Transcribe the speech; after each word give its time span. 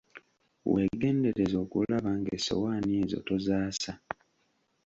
Weegendereze 0.71 1.55
okulaba 1.65 2.11
ng'essowaani 2.19 2.91
ezo 3.01 3.19
tozaasa. 3.27 3.93